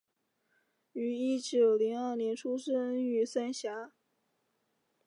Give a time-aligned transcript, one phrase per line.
[0.93, 3.91] 於一九零二年出生于三峡